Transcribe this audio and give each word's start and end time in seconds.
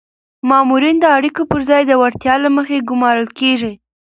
مامورین 0.49 0.95
د 0.99 1.05
اړیکو 1.17 1.41
پر 1.51 1.61
ځای 1.69 1.81
د 1.87 1.91
وړتیا 2.01 2.35
له 2.43 2.49
مخې 2.57 2.85
ګمارل 2.89 3.27
کیږي. 3.39 3.73